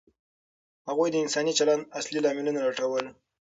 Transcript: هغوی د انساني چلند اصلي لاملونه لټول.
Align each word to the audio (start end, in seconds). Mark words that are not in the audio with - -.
هغوی 0.87 1.09
د 1.11 1.15
انساني 1.25 1.53
چلند 1.59 1.89
اصلي 1.99 2.19
لاملونه 2.25 2.59
لټول. 2.67 3.05